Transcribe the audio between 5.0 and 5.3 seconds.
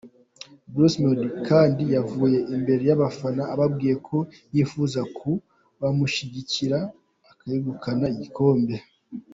ko